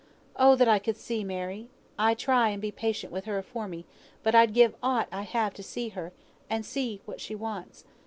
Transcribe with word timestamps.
Oh! 0.35 0.55
that 0.55 0.67
I 0.67 0.79
could 0.79 0.97
see, 0.97 1.23
Mary! 1.23 1.69
I 1.99 2.15
try 2.15 2.49
and 2.49 2.59
be 2.59 2.71
patient 2.71 3.13
with 3.13 3.25
her 3.25 3.37
afore 3.37 3.67
me, 3.67 3.85
but 4.23 4.33
I'd 4.33 4.51
give 4.51 4.73
aught 4.81 5.07
I 5.11 5.21
have 5.21 5.53
to 5.53 5.61
see 5.63 5.89
her, 5.89 6.11
and 6.49 6.65
see 6.65 7.01
what 7.05 7.21
she 7.21 7.35
wants. 7.35 7.83